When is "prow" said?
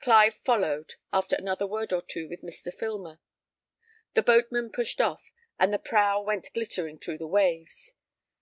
5.78-6.22